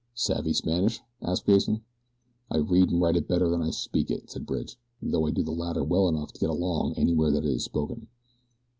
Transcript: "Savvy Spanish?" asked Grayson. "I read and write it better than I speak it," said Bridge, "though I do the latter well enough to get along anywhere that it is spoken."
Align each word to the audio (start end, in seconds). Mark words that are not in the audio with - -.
"Savvy 0.15 0.51
Spanish?" 0.53 0.99
asked 1.21 1.45
Grayson. 1.45 1.83
"I 2.49 2.57
read 2.57 2.89
and 2.89 2.99
write 2.99 3.15
it 3.15 3.27
better 3.27 3.47
than 3.49 3.61
I 3.61 3.69
speak 3.69 4.09
it," 4.09 4.31
said 4.31 4.47
Bridge, 4.47 4.75
"though 4.99 5.27
I 5.27 5.29
do 5.29 5.43
the 5.43 5.51
latter 5.51 5.83
well 5.83 6.09
enough 6.09 6.33
to 6.33 6.39
get 6.39 6.49
along 6.49 6.95
anywhere 6.95 7.29
that 7.29 7.45
it 7.45 7.51
is 7.53 7.63
spoken." 7.63 8.07